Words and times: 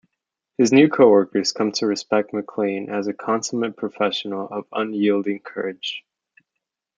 His 0.57 0.73
new 0.73 0.89
coworkers 0.89 1.51
come 1.51 1.71
to 1.73 1.85
respect 1.85 2.31
McClain 2.33 2.89
as 2.89 3.05
a 3.05 3.13
consummate 3.13 3.77
professional 3.77 4.47
of 4.47 4.65
unyielding 4.71 5.41
courage. 5.41 6.03